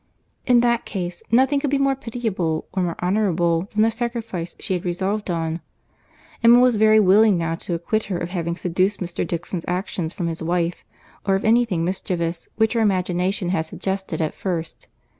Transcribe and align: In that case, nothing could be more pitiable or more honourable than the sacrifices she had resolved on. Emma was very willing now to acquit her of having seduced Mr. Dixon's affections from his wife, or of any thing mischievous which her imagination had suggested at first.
In 0.47 0.61
that 0.61 0.83
case, 0.83 1.21
nothing 1.29 1.59
could 1.59 1.69
be 1.69 1.77
more 1.77 1.95
pitiable 1.95 2.65
or 2.73 2.81
more 2.81 2.95
honourable 3.03 3.69
than 3.71 3.83
the 3.83 3.91
sacrifices 3.91 4.55
she 4.59 4.73
had 4.73 4.83
resolved 4.83 5.29
on. 5.29 5.61
Emma 6.43 6.57
was 6.57 6.75
very 6.75 6.99
willing 6.99 7.37
now 7.37 7.53
to 7.57 7.75
acquit 7.75 8.05
her 8.05 8.17
of 8.17 8.29
having 8.29 8.55
seduced 8.55 8.99
Mr. 8.99 9.27
Dixon's 9.27 9.63
affections 9.65 10.11
from 10.11 10.25
his 10.25 10.41
wife, 10.41 10.83
or 11.27 11.35
of 11.35 11.45
any 11.45 11.65
thing 11.65 11.85
mischievous 11.85 12.49
which 12.55 12.73
her 12.73 12.81
imagination 12.81 13.49
had 13.49 13.67
suggested 13.67 14.23
at 14.23 14.33
first. 14.33 14.87